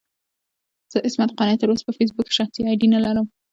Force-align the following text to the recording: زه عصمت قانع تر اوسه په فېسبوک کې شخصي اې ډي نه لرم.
زه 0.91 0.97
عصمت 1.05 1.29
قانع 1.37 1.55
تر 1.61 1.67
اوسه 1.69 1.83
په 1.87 1.93
فېسبوک 1.97 2.25
کې 2.27 2.37
شخصي 2.39 2.61
اې 2.65 2.73
ډي 2.79 2.87
نه 2.95 2.99
لرم. 3.05 3.27